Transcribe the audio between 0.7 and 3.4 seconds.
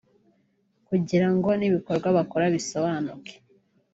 kugira ngo n’ibikorwa bakora bisobanuke